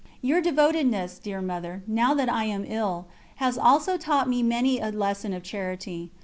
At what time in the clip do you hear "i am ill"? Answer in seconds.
2.27-3.05